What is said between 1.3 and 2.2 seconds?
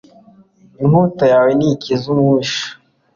yawe ninkize